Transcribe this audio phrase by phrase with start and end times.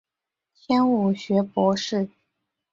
[0.55, 2.09] 迁武学博士。